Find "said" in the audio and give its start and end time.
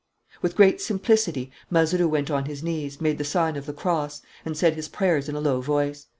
4.57-4.73